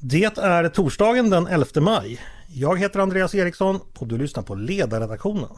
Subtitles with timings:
[0.00, 2.20] Det är torsdagen den 11 maj.
[2.46, 5.48] Jag heter Andreas Eriksson och du lyssnar på Ledarredaktionen.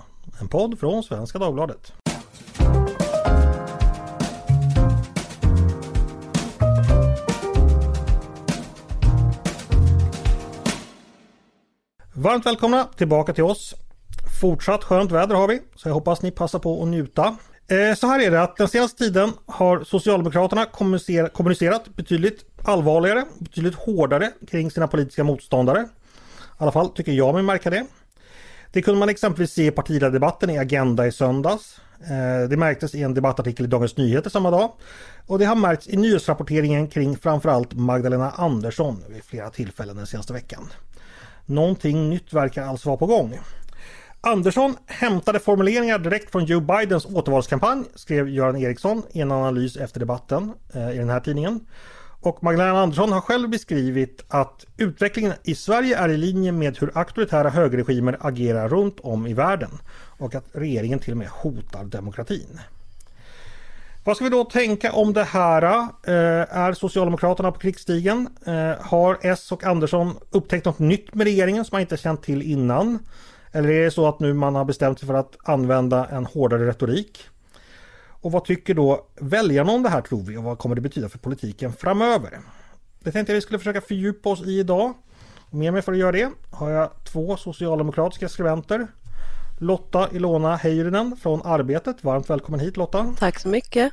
[0.41, 1.93] En podd från Svenska Dagbladet.
[12.13, 13.75] Varmt välkomna tillbaka till oss.
[14.41, 17.37] Fortsatt skönt väder har vi, så jag hoppas ni passar på att njuta.
[17.71, 20.67] Eh, så här är det att den senaste tiden har Socialdemokraterna
[21.33, 25.81] kommunicerat betydligt allvarligare, betydligt hårdare kring sina politiska motståndare.
[25.81, 27.87] I alla fall tycker jag mig märka det.
[28.73, 31.81] Det kunde man exempelvis se i partiledardebatten i Agenda i söndags.
[32.01, 34.73] Eh, det märktes i en debattartikel i Dagens Nyheter samma dag.
[35.27, 40.33] Och det har märkts i nyhetsrapporteringen kring framförallt Magdalena Andersson vid flera tillfällen den senaste
[40.33, 40.69] veckan.
[41.47, 43.39] Någonting nytt verkar alltså vara på gång.
[44.21, 50.01] Andersson hämtade formuleringar direkt från Joe Bidens återvalskampanj, skrev Göran Eriksson i en analys efter
[50.01, 51.61] debatten eh, i den här tidningen.
[52.23, 56.99] Och Magdalena Andersson har själv beskrivit att utvecklingen i Sverige är i linje med hur
[56.99, 59.71] auktoritära högerregimer agerar runt om i världen
[60.19, 62.61] och att regeringen till och med hotar demokratin.
[64.05, 65.63] Vad ska vi då tänka om det här?
[65.63, 68.29] Eh, är Socialdemokraterna på krigsstigen?
[68.47, 72.43] Eh, har S och Andersson upptäckt något nytt med regeringen som man inte känt till
[72.43, 72.99] innan?
[73.53, 76.67] Eller är det så att nu man har bestämt sig för att använda en hårdare
[76.67, 77.29] retorik?
[78.21, 81.09] Och vad tycker då väljarna om det här tror vi och vad kommer det betyda
[81.09, 82.41] för politiken framöver?
[83.01, 84.95] Det tänkte jag vi skulle försöka fördjupa oss i idag.
[85.51, 88.87] Med mig för att göra det har jag två socialdemokratiska skribenter.
[89.59, 92.05] Lotta Ilona Heyrinen från Arbetet.
[92.05, 93.15] Varmt välkommen hit Lotta.
[93.19, 93.93] Tack så mycket.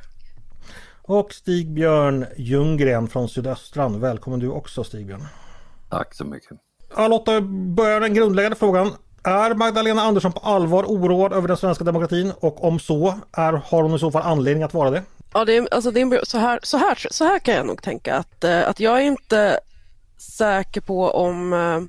[1.02, 4.00] Och Stig-Björn Ljunggren från Sydöstran.
[4.00, 5.26] Välkommen du också Stig-Björn.
[5.88, 6.58] Tack så mycket.
[6.96, 7.40] Ja, Lotta,
[7.76, 8.92] börjar den grundläggande frågan.
[9.30, 13.82] Är Magdalena Andersson på allvar oroad över den svenska demokratin och om så, är, har
[13.82, 15.02] hon i så fall anledning att vara det?
[15.32, 17.82] Ja, det är, alltså det är, så, här, så, här, så här kan jag nog
[17.82, 19.60] tänka att, eh, att jag är inte
[20.18, 21.80] säker på om äh,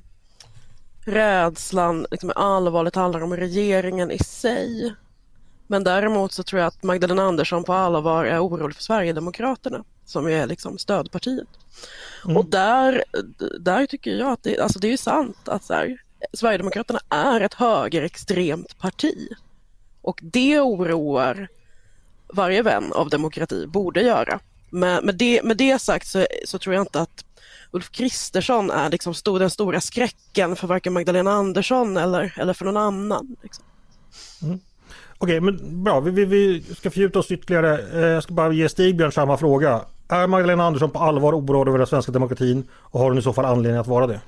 [1.12, 4.94] rädslan liksom allvarligt handlar om regeringen i sig.
[5.66, 10.28] Men däremot så tror jag att Magdalena Andersson på allvar är orolig för Sverigedemokraterna som
[10.28, 11.48] är liksom stödpartiet.
[12.24, 12.36] Mm.
[12.36, 13.04] Och där,
[13.60, 17.54] där tycker jag att det, alltså det är sant att så här, Sverigedemokraterna är ett
[17.54, 19.28] högerextremt parti.
[20.02, 21.48] Och det oroar
[22.32, 24.40] varje vän av demokrati, borde göra.
[24.70, 27.24] Men med det, med det sagt så, så tror jag inte att
[27.70, 32.64] Ulf Kristersson är liksom stor, den stora skräcken för varken Magdalena Andersson eller, eller för
[32.64, 33.36] någon annan.
[33.42, 33.64] Liksom.
[34.42, 34.60] Mm.
[35.18, 36.00] Okej, okay, men bra.
[36.00, 37.78] Vi, vi, vi, ska fördjupa oss ytterligare.
[37.92, 39.80] Eh, jag ska bara ge Stigbjörn samma fråga.
[40.08, 43.32] Är Magdalena Andersson på allvar oroad över den svenska demokratin och har hon i så
[43.32, 44.20] fall anledning att vara det?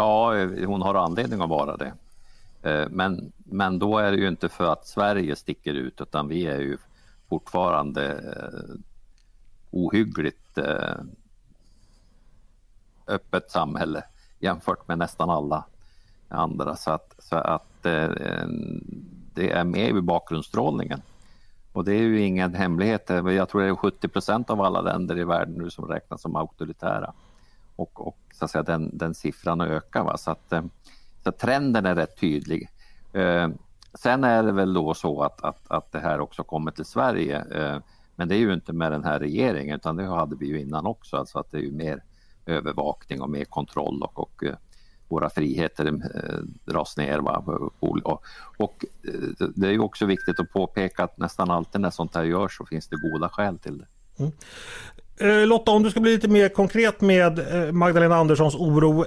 [0.00, 0.34] Ja,
[0.66, 1.92] hon har anledning att vara det.
[2.62, 6.46] Eh, men, men då är det ju inte för att Sverige sticker ut utan vi
[6.46, 6.78] är ju
[7.28, 8.76] fortfarande eh,
[9.70, 10.96] ohyggligt eh,
[13.06, 14.04] öppet samhälle
[14.38, 15.64] jämfört med nästan alla
[16.28, 16.76] andra.
[16.76, 17.82] Så att, så att
[19.34, 21.02] det är med i bakgrundsstrålningen.
[21.72, 23.08] Och det är ju ingen hemlighet.
[23.08, 26.36] Jag tror det är 70 procent av alla länder i världen nu som räknas som
[26.36, 27.12] auktoritära.
[27.76, 30.04] Och, och så att säga, den, den siffran ökar.
[30.04, 30.16] Va?
[30.16, 30.62] Så, att, eh,
[31.22, 32.68] så att trenden är rätt tydlig.
[33.12, 33.48] Eh,
[33.94, 37.44] sen är det väl då så att, att, att det här också kommer till Sverige.
[37.50, 37.78] Eh,
[38.16, 40.86] men det är ju inte med den här regeringen utan det hade vi ju innan
[40.86, 41.16] också.
[41.16, 42.02] Alltså att det är ju mer
[42.46, 44.54] övervakning och mer kontroll och, och eh,
[45.08, 47.18] våra friheter eh, dras ner.
[47.18, 47.44] Va?
[47.80, 48.06] Och,
[48.56, 48.84] och,
[49.54, 52.66] det är ju också viktigt att påpeka att nästan alltid när sånt här görs så
[52.66, 53.86] finns det goda skäl till det.
[54.18, 54.32] Mm.
[55.20, 59.04] Eh, Lotta, om du ska bli lite mer konkret med eh, Magdalena Anderssons oro.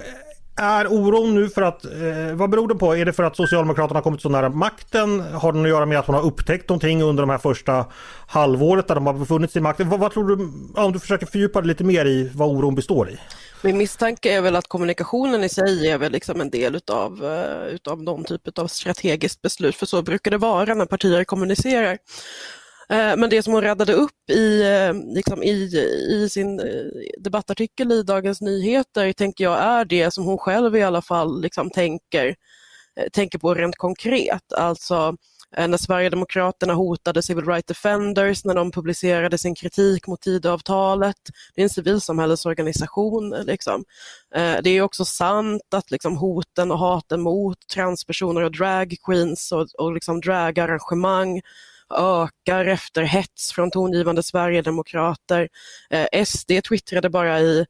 [0.56, 2.96] Är oron nu för att, eh, vad beror det på?
[2.96, 5.20] Är det för att Socialdemokraterna har kommit så nära makten?
[5.20, 7.86] Har det att göra med att hon har upptäckt någonting under de här första
[8.26, 9.88] halvåret där de har befunnit sig i makten?
[9.88, 10.48] Vad, vad tror du,
[10.80, 13.18] om du försöker fördjupa dig lite mer i vad oron består i?
[13.62, 17.24] Min misstanke är väl att kommunikationen i sig är väl liksom en del utav,
[17.70, 21.98] utav någon typ av strategiskt beslut, för så brukar det vara när partier kommunicerar.
[22.88, 25.52] Eh, men det som hon räddade upp i, eh, liksom i,
[26.10, 26.66] i sin eh,
[27.18, 31.70] debattartikel i Dagens Nyheter tänker jag är det som hon själv i alla fall liksom
[31.70, 32.34] tänker,
[33.12, 34.52] tänker på rent konkret.
[34.52, 35.16] Alltså
[35.56, 41.16] när Sverigedemokraterna hotade Civil Rights Defenders när de publicerade sin kritik mot Tidöavtalet.
[41.54, 43.30] Det är en civilsamhällesorganisation.
[43.30, 43.84] Liksom.
[44.62, 49.92] Det är också sant att liksom, hoten och haten mot transpersoner och dragqueens och, och
[49.92, 51.40] liksom dragarrangemang
[51.90, 55.48] ökar efter hets från tongivande sverigedemokrater.
[55.90, 57.66] Eh, SD twittrade bara i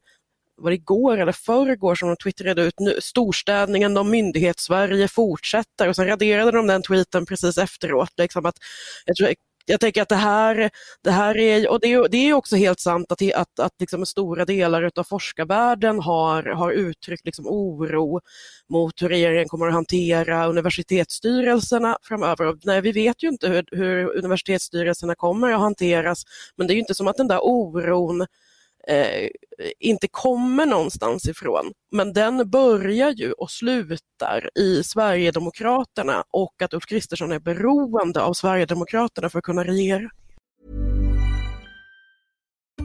[0.57, 5.95] var det igår eller förrgår som de twittrade ut nu, storstädningen om myndighets-Sverige fortsätter och
[5.95, 8.09] sen raderade de den tweeten precis efteråt.
[8.17, 8.55] Liksom att,
[9.05, 9.29] jag tror
[9.65, 10.69] jag tänker att det här,
[11.03, 14.05] det här är, och det är, det är också helt sant att, att, att liksom
[14.05, 18.21] stora delar av forskarvärlden har, har uttryckt liksom oro
[18.69, 22.57] mot hur regeringen kommer att hantera universitetsstyrelserna framöver.
[22.63, 26.23] Nej, vi vet ju inte hur, hur universitetsstyrelserna kommer att hanteras,
[26.57, 28.25] men det är ju inte som att den där oron
[28.87, 29.29] eh,
[29.79, 31.71] inte kommer någonstans ifrån.
[31.91, 38.33] Men den börjar ju och slutar i Sverigedemokraterna och att Ulf Kristersson är beroende av
[38.33, 40.09] Sverigedemokraterna för att kunna regera.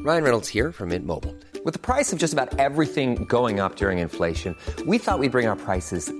[0.07, 1.35] Ryan Reynolds här från Mint Mobile.
[1.65, 5.31] Med priset på nästan allt som går upp under inflationen, trodde vi att vi skulle
[5.31, 6.20] bring våra priser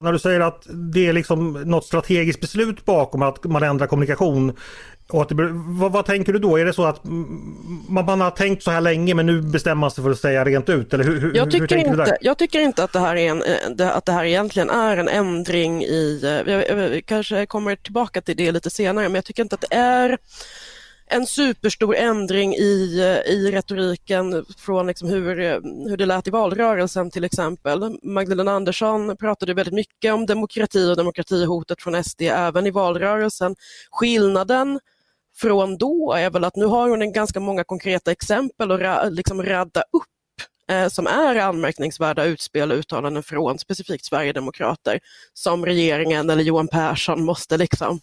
[0.00, 4.56] När du säger att det är liksom något strategiskt beslut bakom att man ändrar kommunikation.
[5.08, 6.56] Och att det, vad, vad, tänker du då?
[6.56, 7.04] Är det så att
[7.88, 10.44] man, man, har tänkt så här länge men nu bestämmer man sig för att säga
[10.44, 10.94] rent ut?
[10.94, 14.04] Eller hur, jag, tycker inte, jag tycker inte att det, här är en, eh, att
[14.04, 18.52] det här egentligen är en ändring i, eh, jag, jag kanske kommer tillbaka till det
[18.52, 20.18] lite senare, men jag tycker inte att det är
[21.06, 26.30] en superstor ändring i, eh, i retoriken från liksom hur, eh, hur det lät i
[26.30, 27.98] valrörelsen till exempel.
[28.02, 33.56] Magdalena Andersson pratade väldigt mycket om demokrati och demokratihotet från SD även i valrörelsen.
[33.90, 34.80] Skillnaden
[35.36, 39.42] från då är väl att nu har hon en ganska många konkreta exempel att liksom
[39.42, 40.04] radda upp
[40.70, 45.00] eh, som är anmärkningsvärda utspel och uttalanden från specifikt Sverigedemokrater
[45.32, 48.00] som regeringen eller Johan Persson måste liksom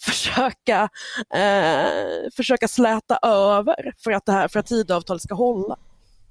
[0.04, 0.88] försöka,
[1.34, 5.76] eh, försöka släta över för att, det här, för att tidavtalet ska hålla.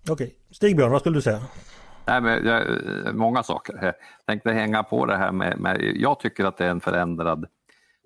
[0.02, 0.32] Okej, okay.
[0.52, 1.42] Stigbjörn, vad skulle du säga?
[2.06, 2.66] Nej, men jag,
[3.16, 3.80] många saker.
[3.82, 3.94] Jag
[4.26, 7.46] tänkte hänga på det här med, med, jag tycker att det är en förändrad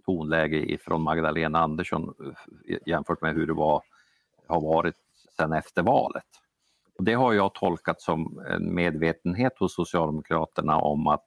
[0.05, 2.13] tonläge från Magdalena Andersson
[2.85, 3.83] jämfört med hur det var,
[4.47, 4.95] har varit
[5.37, 6.25] sedan efter valet.
[6.97, 11.25] Och det har jag tolkat som en medvetenhet hos Socialdemokraterna om att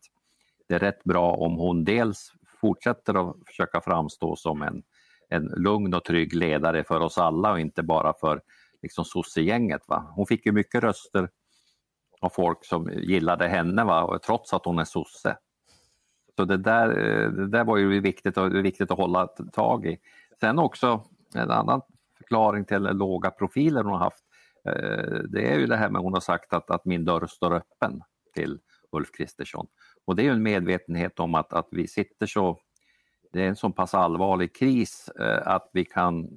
[0.68, 2.32] det är rätt bra om hon dels
[2.66, 4.82] fortsätter att försöka framstå som en,
[5.28, 8.40] en lugn och trygg ledare för oss alla och inte bara för
[8.82, 9.82] liksom sossegänget.
[9.88, 10.12] Va?
[10.14, 11.28] Hon fick ju mycket röster
[12.20, 14.04] av folk som gillade henne va?
[14.04, 15.36] Och trots att hon är sosse.
[16.36, 19.98] Så det där, eh, det där var ju viktigt, och, viktigt att hålla tag i.
[20.40, 21.04] Sen också
[21.34, 21.80] en annan
[22.18, 24.24] förklaring till låga profiler hon har haft.
[24.68, 27.54] Eh, det är ju det här med hon har sagt att, att min dörr står
[27.54, 28.02] öppen
[28.34, 28.58] till
[28.92, 29.66] Ulf Kristersson.
[30.04, 32.58] Och det är en medvetenhet om att, att vi sitter så,
[33.32, 36.28] det är en så pass allvarlig kris eh, att vi kan,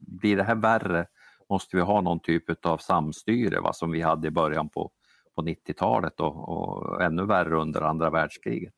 [0.00, 1.06] blir det här värre
[1.48, 4.90] måste vi ha någon typ av samstyre va, som vi hade i början på,
[5.34, 8.74] på 90-talet och, och, ännu värre under andra världskriget.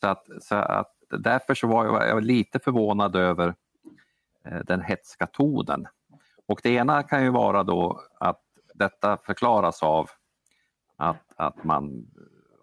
[0.00, 3.54] Så att, så att därför så var jag, jag lite förvånad över
[4.44, 5.86] eh, den hetska tonen.
[6.46, 8.42] Och det ena kan ju vara då att
[8.74, 10.10] detta förklaras av
[10.96, 12.06] att, att man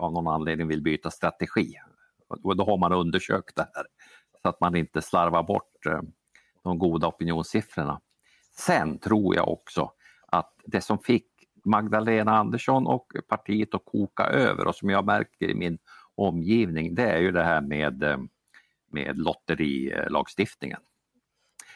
[0.02, 1.74] av någon anledning vill byta strategi.
[2.28, 3.86] Och då har man undersökt det här
[4.42, 6.02] så att man inte slarvar bort eh,
[6.64, 8.02] de goda opinionssiffrorna.
[8.58, 9.92] Sen tror jag också
[10.28, 11.28] att det som fick
[11.66, 15.78] Magdalena Andersson och partiet att koka över och som jag märker i min
[16.16, 18.18] omgivning det är ju det här med, eh,
[18.92, 20.80] med lotterilagstiftningen.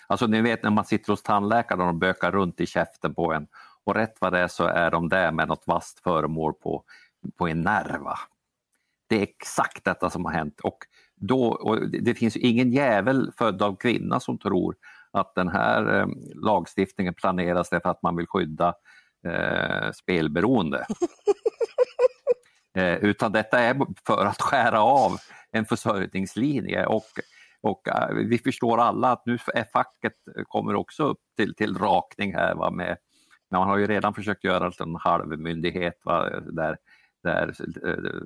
[0.08, 3.34] Alltså ni vet när man sitter hos tandläkaren och de bökar runt i käften på
[3.34, 3.48] en
[3.84, 6.84] och rätt vad det är så är de där med något vasst föremål på
[7.38, 8.20] på en nerva.
[9.10, 10.78] Det är exakt detta som har hänt och,
[11.16, 14.76] då, och det finns ingen jävel född av kvinna som tror
[15.12, 18.74] att den här eh, lagstiftningen planeras därför att man vill skydda
[19.28, 20.86] eh, spelberoende.
[22.78, 23.78] eh, utan detta är
[24.08, 25.18] för att skära av
[25.52, 27.06] en försörjningslinje och,
[27.62, 30.14] och uh, vi förstår alla att nu är facket
[30.48, 32.98] kommer också upp till, till rakning här va, med
[33.52, 36.78] man har ju redan försökt göra en halvmyndighet va, där
[37.26, 37.54] där
[37.84, 38.22] eh, eh,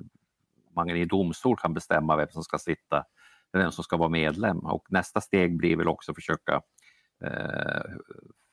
[0.76, 3.04] man i domstol kan bestämma vem som ska sitta,
[3.52, 6.62] vem som ska vara medlem och nästa steg blir väl också försöka
[7.24, 7.90] eh,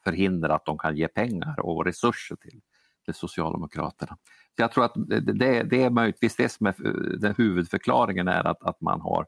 [0.03, 2.61] förhindra att de kan ge pengar och resurser till,
[3.05, 4.17] till Socialdemokraterna.
[4.55, 6.75] Så jag tror att det, det är möjligtvis det som är
[7.17, 9.25] den huvudförklaringen är att, att man har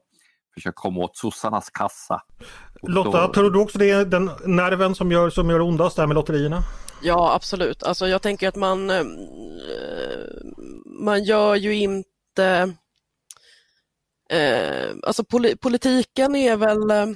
[0.54, 2.22] försökt komma åt sossarnas kassa.
[2.82, 3.32] Lotta, då...
[3.32, 6.62] tror du också det är den nerven som gör, som gör ondast där med lotterierna?
[7.02, 7.82] Ja, absolut.
[7.82, 9.04] Alltså jag tänker att man, eh,
[11.04, 12.74] man gör ju inte...
[14.30, 15.24] Eh, alltså
[15.60, 16.90] politiken är väl...
[16.90, 17.06] Eh,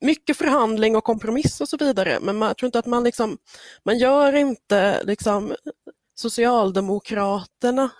[0.00, 3.38] mycket förhandling och kompromiss och så vidare, men man, jag tror inte att man liksom,
[3.84, 5.54] man gör inte liksom
[6.14, 7.90] Socialdemokraterna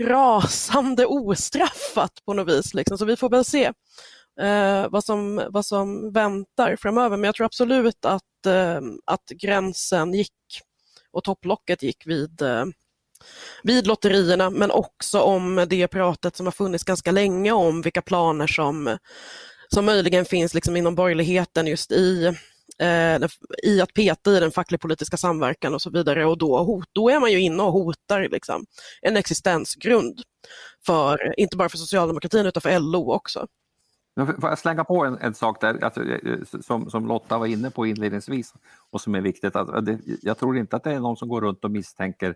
[0.00, 2.74] rasande ostraffat på något vis.
[2.74, 2.98] Liksom.
[2.98, 3.72] Så vi får väl se
[4.40, 7.16] eh, vad, som, vad som väntar framöver.
[7.16, 10.32] Men jag tror absolut att, eh, att gränsen gick
[11.12, 12.64] och topplocket gick vid, eh,
[13.62, 18.46] vid lotterierna men också om det pratet som har funnits ganska länge om vilka planer
[18.46, 18.98] som,
[19.68, 22.36] som möjligen finns liksom inom borgerligheten just i,
[22.82, 23.28] eh,
[23.62, 27.20] i att peta i den facklig-politiska samverkan och så vidare och då, hot, då är
[27.20, 28.64] man ju inne och hotar liksom,
[29.02, 30.20] en existensgrund
[30.86, 33.46] för, inte bara för socialdemokratin utan för LO också.
[34.40, 37.46] Får jag slänga på en, en sak där alltså, eh, eh, som, som, Lotta var
[37.46, 38.54] inne på inledningsvis
[38.90, 39.56] och som är viktigt.
[39.56, 42.34] Att, det, jag tror inte att det är någon som går runt och misstänker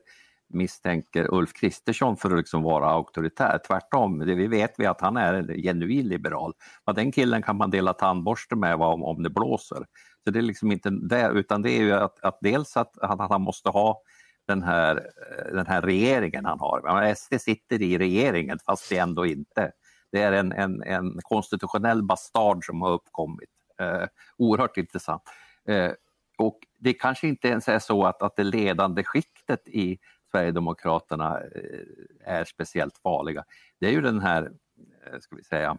[0.49, 3.61] misstänker Ulf Kristersson för att liksom vara auktoritär.
[3.67, 6.53] Tvärtom, det vi vet vi att han är en genuin liberal.
[6.87, 9.87] Men den killen kan man dela tandborste med om, om det blåser.
[10.25, 13.31] Så det är liksom inte det, utan det är ju att, att dels att, att
[13.31, 14.03] han måste ha
[14.47, 17.15] den här, eh, den här regeringen han har.
[17.15, 19.73] SD sitter i regeringen fast det ändå inte.
[20.13, 23.51] Det är en, en, en konstitutionell bastard som har uppkommit.
[23.81, 24.07] Eh,
[24.39, 25.23] oerhört intressant.
[25.69, 25.93] Eh,
[26.39, 29.99] och det kanske inte ens är så att, att det ledande skiktet i
[30.37, 33.45] Sverigedemokraterna eh, är speciellt farliga.
[33.81, 35.79] Det är ju den här, eh, ska vi säga,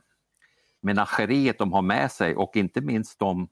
[0.82, 3.50] menageriet de har med sig och inte minst de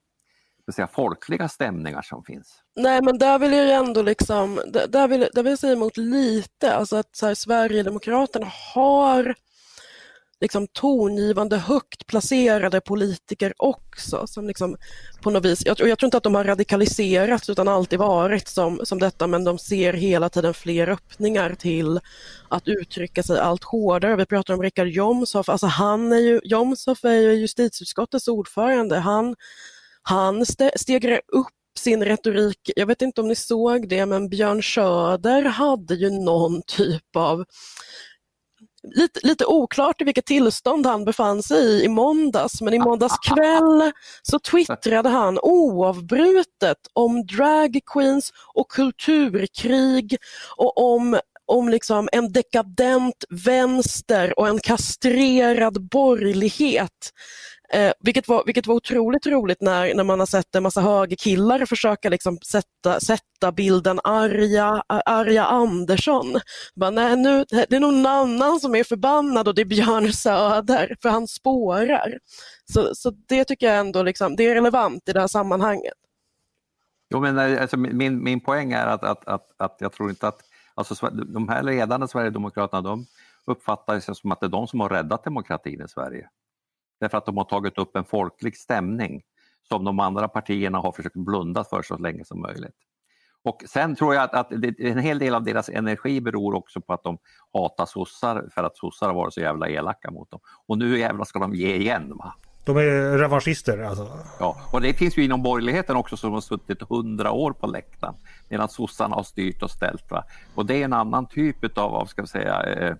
[0.72, 2.62] säga, folkliga stämningar som finns.
[2.76, 6.74] Nej men där vill jag ändå liksom, där vill, där vill jag säga emot lite,
[6.74, 9.34] alltså att så här, Sverigedemokraterna har
[10.40, 14.26] liksom tongivande, högt placerade politiker också.
[14.26, 14.76] Som liksom
[15.22, 18.80] på något vis, jag, jag tror inte att de har radikaliserats utan alltid varit som,
[18.84, 22.00] som detta men de ser hela tiden fler öppningar till
[22.48, 24.16] att uttrycka sig allt hårdare.
[24.16, 28.98] Vi pratar om Richard Jomshof, alltså han är ju, Jomshof är ju justitieutskottets ordförande.
[28.98, 29.34] Han,
[30.02, 35.42] han stegrar upp sin retorik, jag vet inte om ni såg det, men Björn Söder
[35.42, 37.44] hade ju någon typ av
[38.94, 43.18] lite, lite oklart i vilket tillstånd han befann sig i i måndags, men i måndags
[43.18, 50.16] kväll så twittrade han oavbrutet om drag queens och kulturkrig
[50.56, 57.12] och om om liksom en dekadent vänster och en kastrerad borgerlighet.
[57.68, 61.66] Eh, vilket, var, vilket var otroligt roligt när, när man har sett en massa högerkillar
[61.66, 66.40] försöka liksom sätta, sätta bilden arga, arga Andersson.
[66.74, 70.96] Bara, nej, nu, det är någon annan som är förbannad och det är Björn Söder,
[71.02, 72.18] för han spårar.
[72.72, 75.94] Så, så det tycker jag ändå liksom, det är relevant i det här sammanhanget.
[77.10, 80.28] Jo, men eh, alltså, min, min poäng är att, att, att, att jag tror inte
[80.28, 80.40] att
[80.74, 83.06] alltså, de här ledande Sverigedemokraterna de
[83.44, 86.28] uppfattar sig som att det är de som har räddat demokratin i Sverige.
[87.00, 89.22] Därför att de har tagit upp en folklig stämning
[89.68, 92.76] som de andra partierna har försökt blunda för så länge som möjligt.
[93.46, 96.92] Och sen tror jag att, att en hel del av deras energi beror också på
[96.92, 97.18] att de
[97.52, 100.40] hatar sossar för att sossar har varit så jävla elaka mot dem.
[100.66, 102.12] Och nu jävlar ska de ge igen.
[102.16, 102.34] Va?
[102.64, 104.18] De är revanschister alltså?
[104.40, 108.14] Ja, och det finns ju inom borgerligheten också som har suttit hundra år på läktaren
[108.48, 110.10] medan sossarna har styrt och ställt.
[110.10, 110.24] Va?
[110.54, 112.94] Och det är en annan typ av, av ska vi säga, eh,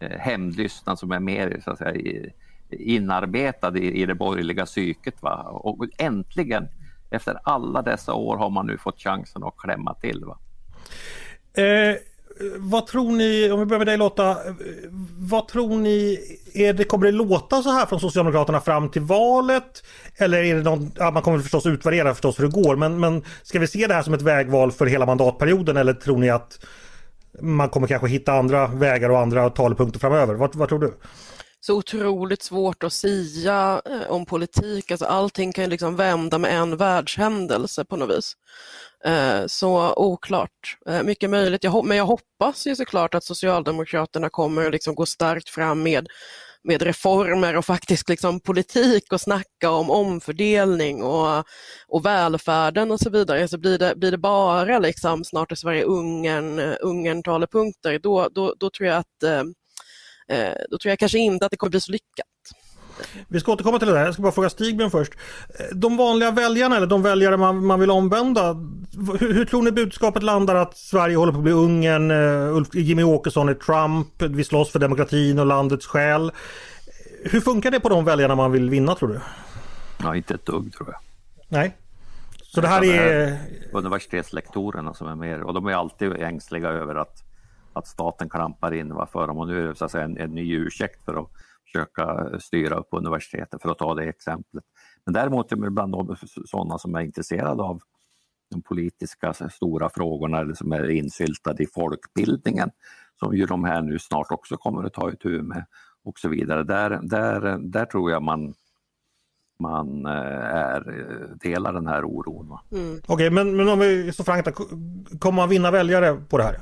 [0.00, 2.32] eh hämndlystnad som är mer så att säga, i,
[2.70, 5.22] inarbetad i, i det borgerliga psyket.
[5.22, 5.42] Va?
[5.42, 6.68] Och äntligen,
[7.10, 10.24] efter alla dessa år, har man nu fått chansen att klämma till.
[10.24, 10.38] Va?
[11.62, 11.96] Eh,
[12.56, 14.36] vad tror ni, om vi börjar med dig Lotta, eh,
[15.18, 16.18] vad tror ni,
[16.54, 19.84] är det, kommer det låta så här från Socialdemokraterna fram till valet?
[20.16, 23.24] Eller är det någon, ja, man kommer förstås utvärdera förstås hur det går, men, men
[23.42, 26.64] ska vi se det här som ett vägval för hela mandatperioden eller tror ni att
[27.40, 30.34] man kommer kanske hitta andra vägar och andra talepunkter framöver?
[30.34, 30.94] Vad, vad tror du?
[31.60, 34.90] Så otroligt svårt att sia eh, om politik.
[34.90, 38.32] Alltså allting kan liksom vända med en världshändelse på något vis.
[39.04, 41.64] Eh, så oklart, eh, mycket möjligt.
[41.84, 46.08] men jag hoppas ju såklart att Socialdemokraterna kommer liksom gå starkt fram med,
[46.62, 51.44] med reformer och faktiskt liksom politik och snacka om omfördelning och,
[51.88, 53.48] och välfärden och så vidare.
[53.48, 58.54] Så blir det, blir det bara liksom snart är Sverige Ungern, Ungern talepunkter, då, då,
[58.58, 59.44] då tror jag att Eh,
[60.70, 62.26] då tror jag kanske inte att det kommer bli så lyckat.
[63.28, 64.04] Vi ska återkomma till det där.
[64.04, 65.12] Jag ska bara fråga Stigbjörn först.
[65.58, 68.54] Eh, de vanliga väljarna eller de väljare man, man vill omvända.
[69.20, 72.74] Hur, hur, tror ni budskapet landar att Sverige håller på att bli Ungern, uh, Ulf,
[72.74, 76.32] Jimmy Åkesson är Trump, vi slåss för demokratin och landets själ.
[77.24, 79.20] Hur funkar det på de väljarna man vill vinna tror du?
[80.02, 81.00] Ja, inte ett dugg tror jag.
[81.48, 81.76] Nej.
[82.42, 83.38] Så det här är...
[83.72, 87.27] Universitetslektorerna som är med och de är alltid ängsliga över att
[87.78, 90.34] att staten klampar in för dem och nu är det så att säga en, en
[90.34, 91.28] ny ursäkt för att
[91.64, 94.64] försöka styra upp universiteten för att ta det exemplet.
[95.04, 96.16] Men däremot bland de,
[96.46, 97.80] sådana som är intresserade av
[98.50, 102.70] de politiska stora frågorna eller som är insyltade i folkbildningen
[103.18, 105.64] som ju de här nu snart också kommer att ta itu med
[106.04, 106.64] och så vidare.
[106.64, 108.54] Där, där, där tror jag man,
[109.58, 110.82] man eh, är,
[111.40, 112.58] delar den här oron.
[112.72, 112.98] Mm.
[112.98, 114.54] Okej, okay, men, men om vi står frankt,
[115.20, 116.58] kommer man vinna väljare på det här?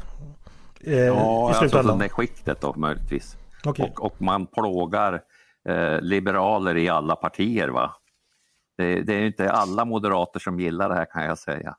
[0.86, 3.36] Eh, ja, alltså det skiktet då möjligtvis.
[3.64, 3.86] Okay.
[3.86, 5.22] Och, och man plågar
[5.68, 7.68] eh, liberaler i alla partier.
[7.68, 7.94] va
[8.76, 11.76] det, det, är inte alla moderater som gillar det här kan jag säga.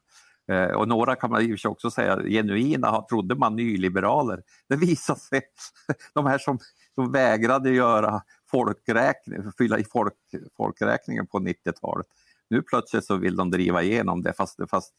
[0.51, 4.43] Eh, och några kan man ju också säga genuina trodde man nyliberaler.
[4.69, 5.41] Det visade sig,
[6.13, 6.59] de här som,
[6.95, 8.21] som vägrade göra
[8.51, 10.13] folkräkning, fylla i folk,
[10.57, 12.07] folkräkningen på 90-talet.
[12.49, 14.93] Nu plötsligt så vill de driva igenom det fast, fast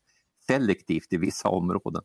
[0.47, 2.03] selektivt i vissa områden.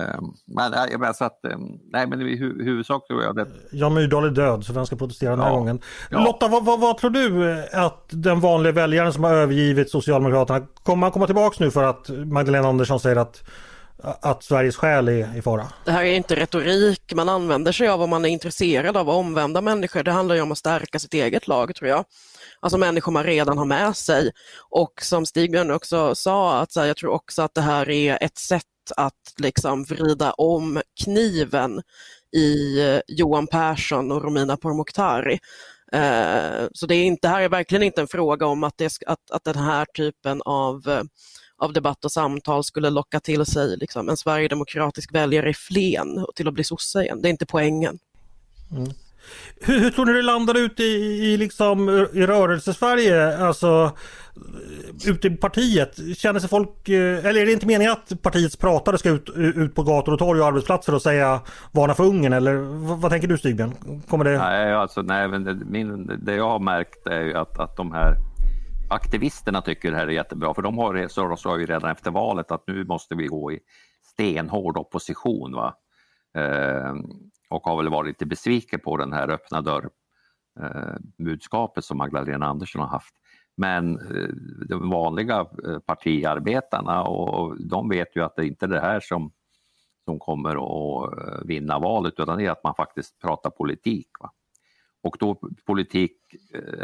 [0.00, 1.60] Ehm, men, men, så att, ehm,
[1.92, 3.46] nej, men i huvudsak tror jag det.
[3.72, 5.56] Jan Myrdal är död så vem ska protestera den här ja.
[5.56, 5.80] gången?
[6.10, 6.24] Ja.
[6.24, 10.66] Lotta, vad, vad, vad, tror du eh, att den vanliga väljaren som har övergivit Socialdemokraterna,
[10.82, 13.42] kommer han komma tillbaks nu för att Magdalena Andersson säger att
[14.20, 15.66] att Sveriges själ är i fara?
[15.84, 19.16] Det här är inte retorik man använder sig av om man är intresserad av att
[19.16, 20.02] omvända människor.
[20.02, 22.04] Det handlar ju om att stärka sitt eget lag tror jag.
[22.60, 24.30] Alltså människor man redan har med sig.
[24.70, 28.64] Och som Stigbjörn också sa, att jag tror också att det här är ett sätt
[28.96, 31.82] att liksom vrida om kniven
[32.36, 35.38] i eh, Johan Persson och Romina Pourmokhtari.
[35.92, 38.92] Eh, så det, är inte, det här är verkligen inte en fråga om att, det,
[39.06, 41.02] att, att den här typen av, eh,
[41.56, 46.48] av debatt och samtal skulle locka till sig liksom, en sverigedemokratisk väljare i Flen till
[46.48, 47.22] att bli sosse igen.
[47.22, 47.98] Det är inte poängen.
[48.70, 48.92] Mm.
[49.60, 53.38] Hur, hur tror ni det landar ut i, i, liksom, i rörelse-Sverige?
[53.38, 53.92] Alltså
[55.06, 56.16] ute i partiet?
[56.16, 59.74] Känner sig folk, eh, eller är det inte meningen att partiets pratare ska ut, ut
[59.74, 61.40] på gator och torg och arbetsplatser och säga
[61.72, 62.32] varna för Ungern?
[62.32, 64.02] Eller vad, vad tänker du Stigbjörn?
[64.08, 64.38] Kommer det...
[64.38, 67.92] Nej, alltså, nej men det, min, det jag har märkt är ju att, att de
[67.92, 68.16] här
[68.90, 72.50] aktivisterna tycker det här är jättebra, för de har, så sa ju redan efter valet
[72.50, 73.58] att nu måste vi gå i
[74.02, 75.52] stenhård opposition.
[75.52, 75.74] Va?
[76.36, 76.94] Eh,
[77.54, 82.80] och har väl varit lite besviken på den här öppna dörr-budskapet eh, som Magdalena Andersson
[82.80, 83.14] har haft.
[83.56, 84.28] Men eh,
[84.68, 89.32] de vanliga eh, partiarbetarna och de vet ju att det inte är det här som,
[90.04, 91.10] som kommer att
[91.44, 94.08] vinna valet utan det är att man faktiskt pratar politik.
[94.20, 94.32] Va?
[95.02, 96.16] Och då politik,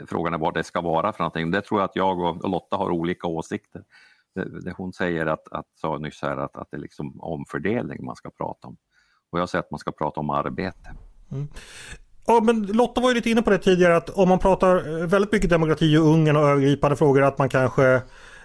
[0.07, 1.51] frågan är vad det ska vara för någonting.
[1.51, 3.85] Det tror jag att jag och Lotta har olika åsikter.
[4.35, 8.17] Det, hon säger att, att sa nyss här att, att det är liksom omfördelning man
[8.17, 8.77] ska prata om.
[9.31, 10.95] Och jag säger att man ska prata om arbete.
[11.33, 11.49] Mm.
[12.27, 15.07] Ja, men Lotta var ju lite inne på det tidigare att om man pratar eh,
[15.07, 18.03] väldigt mycket demokrati och Ungern och övergripande frågor att man kanske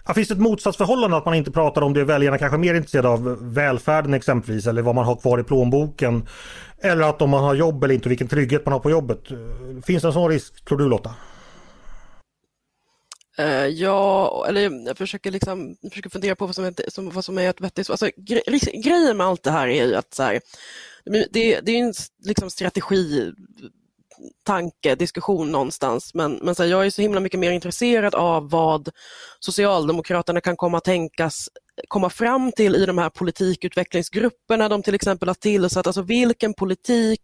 [0.08, 2.74] Ja, finns det ett motsatsförhållande att man inte pratar om det väljarna kanske är mer
[2.74, 6.28] intresserade av välfärden exempelvis eller vad man har kvar i plånboken.
[6.80, 9.32] Eller att om man har jobb eller inte vilken trygghet man har på jobbet.
[9.32, 9.38] Eh,
[9.86, 11.10] finns det en sån risk tror du Lotta?
[13.40, 17.26] Uh, ja, eller jag försöker, liksom, jag försöker fundera på vad som är, som, vad
[17.26, 20.14] som är ett vettigt alltså, gre liksom, Grejen med allt det här är ju att
[20.14, 20.42] så här,
[21.06, 21.94] det, det, är en
[22.26, 23.34] liksom, strategi
[24.44, 26.14] tanke, diskussion någonstans.
[26.14, 28.90] Men, men så här, jag är så himla mycket mer intresserad av vad
[29.40, 31.50] Socialdemokraterna kan komma att tänkas
[31.88, 35.88] komma fram till i de här politikutvecklingsgrupperna de till exempel har tillsatt.
[35.88, 37.22] Alltså vilken politik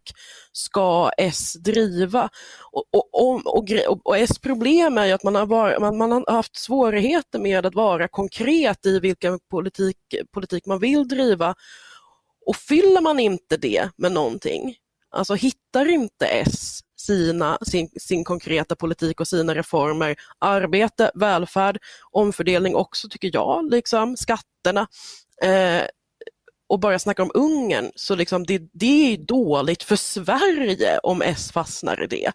[0.51, 2.29] ska S driva?
[2.71, 6.11] Och, och, och, och, och S problem är ju att man har, var, man, man,
[6.11, 9.97] har haft svårigheter med att vara konkret i vilken politik,
[10.33, 11.55] politik man vill driva.
[12.45, 14.75] Och fyller man inte det med någonting,
[15.11, 20.15] alltså hittar inte S sina, sin, sin konkreta politik och sina reformer.
[20.39, 21.77] Arbete, välfärd,
[22.11, 24.87] omfördelning också tycker jag, liksom, skatterna.
[25.43, 25.83] Eh,
[26.69, 31.51] och bara snacka om Ungern, så liksom det, det är dåligt för Sverige om S
[31.51, 32.31] fastnar i det.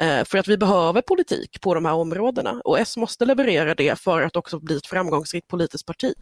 [0.00, 3.98] Eh, för att vi behöver politik på de här områdena och S måste leverera det
[3.98, 6.14] för att också bli ett framgångsrikt politiskt parti.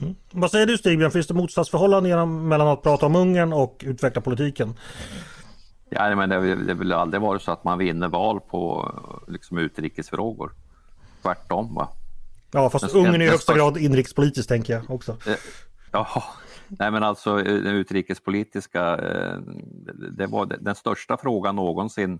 [0.00, 0.14] Mm.
[0.30, 4.74] Vad säger du Stigbjörn, finns det motsatsförhållanden mellan att prata om Ungern och utveckla politiken?
[5.90, 8.92] Ja, men det, har väl aldrig varit så att man vinner val på
[9.28, 10.52] liksom, utrikesfrågor.
[11.22, 11.88] Tvärtom va?
[12.52, 15.12] Ja, fast men, Ungern är i högsta grad inrikespolitiskt tänker jag också.
[15.26, 15.36] Eh,
[15.92, 16.24] ja,
[16.68, 19.38] nej men alltså eh, den utrikespolitiska, eh,
[20.10, 22.18] det var den största frågan någonsin,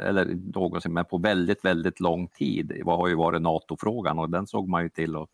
[0.00, 4.68] eller någonsin, men på väldigt, väldigt lång tid, har ju varit NATO-frågan och den såg
[4.68, 5.28] man ju till att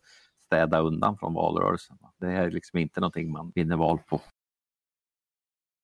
[0.49, 1.97] städa undan från valrörelsen.
[2.21, 4.21] Det är liksom inte någonting man vinner val på.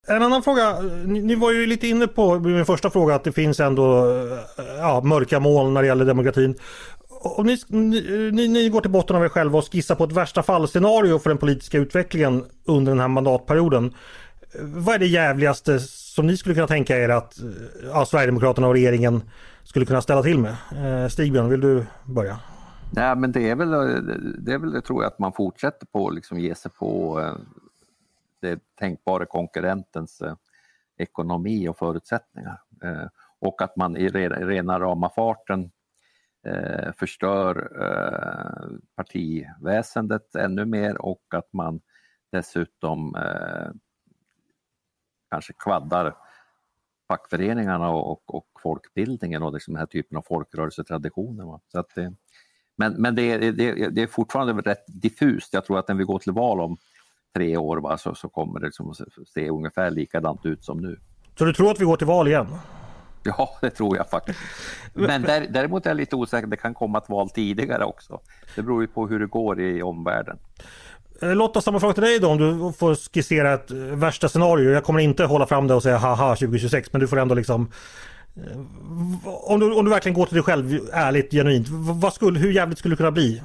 [0.08, 3.60] En annan fråga, ni, var ju lite inne på min första fråga att det finns
[3.60, 6.56] ändå eh, ja, mörka moln när det gäller demokratin.
[7.10, 7.58] Om ni,
[8.32, 11.30] ni, ni, går till botten av er själva och skissar på ett värsta fall-scenario för
[11.30, 13.94] den politiska utvecklingen under den här mandatperioden.
[14.60, 17.46] Vad är det jävligaste som ni skulle kunna tänka er att eh,
[17.94, 19.22] ja, Sverigedemokraterna och regeringen
[19.64, 20.56] skulle kunna ställa till med?
[20.72, 22.40] Eh, Stigbjörn, vill du börja?
[22.92, 23.70] Nej, men det är väl,
[24.46, 27.36] det är väl det tror jag att man fortsätter på liksom ge sig på eh,
[28.40, 30.36] det tänkbara konkurrentens eh,
[30.98, 32.62] ekonomi och förutsättningar.
[32.84, 33.08] Eh,
[33.40, 35.72] och att man i rena rama farten
[36.98, 37.70] förstör
[38.96, 41.82] partiväsendet ännu mer och att man
[42.32, 43.16] dessutom
[45.30, 46.16] kanske kvaddar
[47.08, 51.60] fackföreningarna och, och folkbildningen och liksom den här typen av folkrörelsetraditioner.
[51.68, 52.14] Så att det,
[52.76, 55.54] men men det, det, det är fortfarande rätt diffust.
[55.54, 56.78] Jag tror att när vi går till val om
[57.36, 58.94] tre år va, så, så kommer det liksom
[59.34, 61.00] se ungefär likadant ut som nu.
[61.38, 62.48] Så du tror att vi går till val igen?
[63.24, 64.40] Ja, det tror jag faktiskt.
[64.94, 68.20] Men där, däremot är jag lite osäker, det kan komma ett val tidigare också.
[68.56, 70.38] Det beror ju på hur det går i omvärlden.
[71.22, 74.72] Eh, Lotta, samma fråga till dig då om du får skissera ett eh, värsta scenario.
[74.72, 77.72] Jag kommer inte hålla fram det och säga haha 2026 men du får ändå liksom
[78.38, 78.58] Eh,
[79.24, 82.80] om du, om du verkligen går till dig själv ärligt, genuint, vad skulle, hur jävligt
[82.80, 83.42] skulle det kunna bli?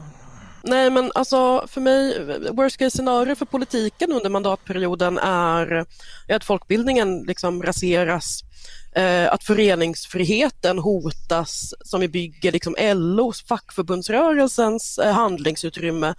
[0.63, 2.19] Nej men alltså för mig,
[2.53, 5.87] worst case scenario för politiken under mandatperioden är
[6.29, 8.45] att folkbildningen liksom raseras,
[8.93, 16.15] eh, att föreningsfriheten hotas som vi bygger liksom LOs, fackförbundsrörelsens eh, handlingsutrymme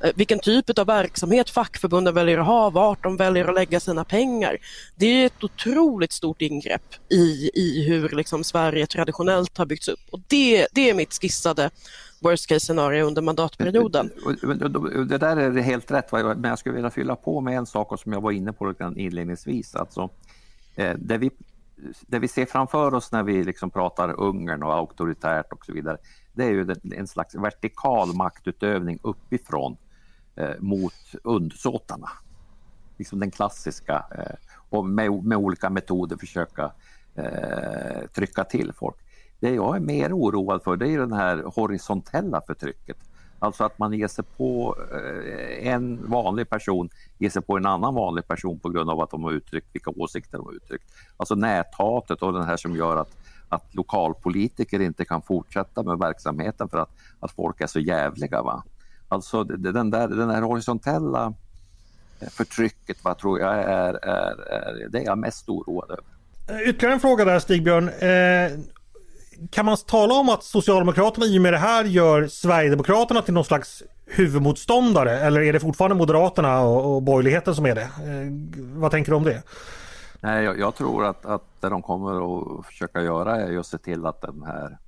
[0.00, 4.04] Eh, vilken typ av verksamhet fackförbunden väljer att ha, vart de väljer att lägga sina
[4.04, 4.56] pengar.
[4.96, 10.00] Det är ett otroligt stort ingrepp i, i hur liksom Sverige traditionellt har byggts upp
[10.10, 11.70] och det, det är mitt skissade
[12.20, 14.10] worst case scenario under mandatperioden.
[14.26, 17.66] Eh, eh, det där är helt rätt, men jag skulle vilja fylla på med en
[17.66, 19.74] sak som jag var inne på inledningsvis.
[19.74, 20.10] Alltså,
[20.96, 21.30] det, vi,
[22.00, 25.96] det vi ser framför oss när vi liksom pratar Ungern och auktoritärt och så vidare,
[26.32, 29.76] det är ju en slags vertikal maktutövning uppifrån
[30.36, 32.08] Eh, mot undsåtarna.
[32.96, 34.36] Liksom den klassiska eh,
[34.70, 36.72] och med, med, olika metoder försöka
[37.14, 38.96] eh, trycka till folk.
[39.40, 42.96] Det jag är mer oroad för det är det här horisontella förtrycket.
[43.38, 47.94] Alltså att man ger sig på eh, en vanlig person, ger sig på en annan
[47.94, 50.92] vanlig person på grund av att de har uttryckt vilka åsikter de har uttryckt.
[51.16, 53.16] Alltså näthatet och den här som gör att,
[53.48, 58.42] att lokalpolitiker inte kan fortsätta med verksamheten för att, att folk är så jävliga.
[58.42, 58.64] Va?
[59.08, 61.34] Alltså den där, den där horisontella
[62.20, 66.04] eh, förtrycket vad tror jag är, är, är det är jag mest oroad över.
[66.48, 67.88] Eh, ytterligare en fråga där Stigbjörn.
[67.88, 68.58] Eh,
[69.50, 73.44] kan man tala om att Socialdemokraterna i och med det här gör Sverigedemokraterna till någon
[73.44, 77.82] slags huvudmotståndare eller är det fortfarande Moderaterna och, och borgerligheten som är det?
[77.82, 78.32] Eh,
[78.80, 79.42] vad tänker du om det?
[80.20, 83.78] Nej, jag, jag, tror att, att det de kommer att försöka göra är att se
[83.78, 84.78] till att den här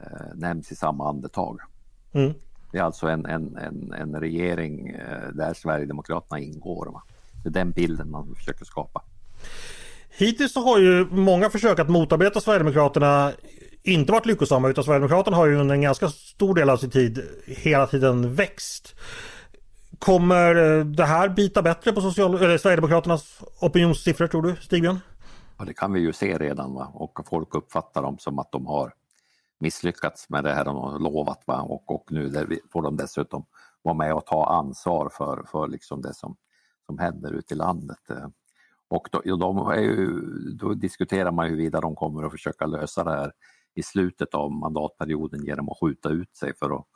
[0.00, 1.60] eh, nämns i samma andetag.
[2.12, 2.34] Mm.
[2.74, 6.86] Det är alltså en, en, en, en regering eh, där Sverigedemokraterna ingår.
[6.86, 7.02] Va?
[7.42, 9.02] Det är den bilden man försöker skapa.
[10.10, 13.32] Hittills så har ju många försök att motarbeta Sverigedemokraterna
[13.82, 17.22] inte varit lyckosamma utan Sverigedemokraterna har ju under en ganska stor del av sin tid
[17.46, 18.94] hela tiden växt.
[19.98, 25.00] Kommer eh, det här bita bättre på social, eller Sverigedemokraternas opinionssiffror tror du Stigbjörn?
[25.58, 26.90] Ja, det kan vi ju se redan va?
[26.94, 28.92] och folk uppfattar dem som att de har
[29.64, 31.60] misslyckats med det här de har lovat va?
[31.60, 33.46] Och, och nu får de dessutom
[33.82, 36.36] vara med och ta ansvar för, för liksom det som,
[36.86, 38.10] som händer ute i landet.
[38.10, 38.28] Eh,
[38.88, 40.20] och då, de är ju,
[40.54, 43.32] då diskuterar man ju de kommer att försöka lösa det här
[43.74, 46.86] i slutet av mandatperioden genom att skjuta ut sig för att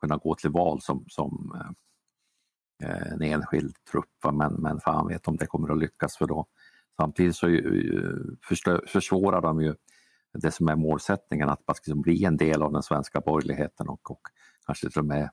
[0.00, 4.32] kunna gå till val som, som eh, eh en enskild trupp.
[4.32, 6.46] Men, men fan vet om det kommer att lyckas för då
[6.96, 7.46] samtidigt så
[8.86, 9.74] försvårar de ju
[10.34, 13.88] det som är målsättningen, att man ska liksom bli en del av den svenska borgerligheten
[13.88, 14.20] och, och
[14.66, 15.30] kanske till och med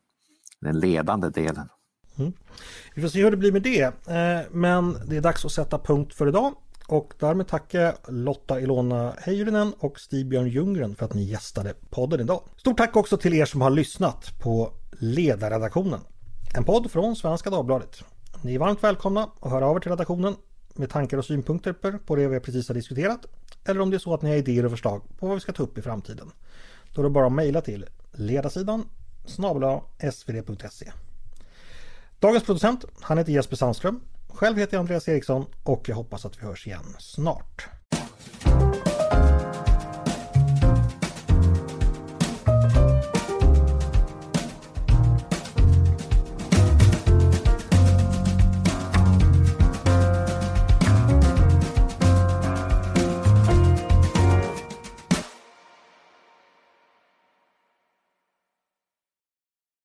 [0.61, 1.69] den ledande delen.
[2.17, 2.33] Mm.
[2.95, 3.83] Vi får se hur det blir med det.
[3.83, 6.53] Eh, men det är dags att sätta punkt för idag.
[6.87, 12.19] Och därmed tackar jag Lotta Ilona Heijurinen och Stig-Björn Ljunggren för att ni gästade podden
[12.19, 12.43] idag.
[12.57, 15.99] Stort tack också till er som har lyssnat på Ledarredaktionen.
[16.55, 18.03] En podd från Svenska Dagbladet.
[18.41, 20.35] Ni är varmt välkomna att höra av er till redaktionen
[20.75, 23.25] med tankar och synpunkter på det vi precis har diskuterat.
[23.65, 25.51] Eller om det är så att ni har idéer och förslag på vad vi ska
[25.51, 26.31] ta upp i framtiden.
[26.93, 28.89] Då är det bara att mejla till ledarsidan
[29.25, 30.91] snabla svd.se.
[32.19, 34.01] Dagens producent, han heter Jesper Sandström.
[34.27, 37.69] Själv heter jag Andreas Eriksson och jag hoppas att vi hörs igen snart.